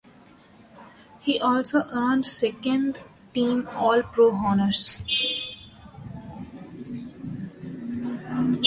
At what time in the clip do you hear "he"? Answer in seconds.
1.19-1.39